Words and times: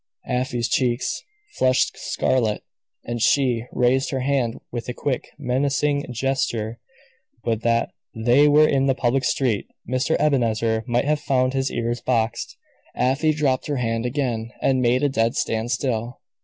Afy's 0.27 0.67
cheeks 0.67 1.21
flushed 1.59 1.95
scarlet, 1.95 2.63
and 3.03 3.21
she 3.21 3.65
raised 3.71 4.09
her 4.09 4.21
hand 4.21 4.59
with 4.71 4.89
a 4.89 4.95
quick, 4.95 5.27
menacing 5.37 6.03
gesture. 6.09 6.79
But 7.43 7.61
that 7.61 7.91
they 8.15 8.47
were 8.47 8.67
in 8.67 8.87
the 8.87 8.95
public 8.95 9.23
street 9.23 9.67
Mr. 9.87 10.15
Ebenezer 10.19 10.83
might 10.87 11.05
have 11.05 11.19
found 11.19 11.53
his 11.53 11.69
ears 11.69 12.01
boxed. 12.01 12.57
Afy 12.95 13.31
dropped 13.31 13.67
her 13.67 13.77
hand 13.77 14.07
again, 14.07 14.51
and 14.59 14.81
made 14.81 15.03
a 15.03 15.09
dead 15.09 15.35
standstill. 15.35 16.19